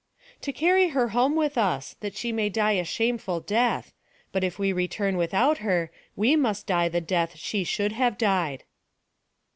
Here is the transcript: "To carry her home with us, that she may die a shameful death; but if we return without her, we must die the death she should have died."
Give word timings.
"To 0.41 0.51
carry 0.51 0.87
her 0.97 1.09
home 1.09 1.35
with 1.35 1.59
us, 1.59 1.95
that 1.99 2.15
she 2.17 2.31
may 2.31 2.49
die 2.49 2.71
a 2.71 2.83
shameful 2.83 3.39
death; 3.39 3.93
but 4.31 4.43
if 4.43 4.57
we 4.57 4.73
return 4.73 5.15
without 5.15 5.59
her, 5.59 5.91
we 6.15 6.35
must 6.35 6.65
die 6.65 6.89
the 6.89 6.99
death 7.01 7.35
she 7.37 7.63
should 7.63 7.91
have 7.91 8.17
died." 8.17 8.63